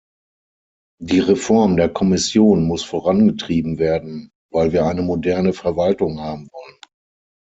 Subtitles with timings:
[0.99, 6.79] Die Reform der Kommission muss vorangetrieben werden, weil wir eine moderne Verwaltung haben wollen.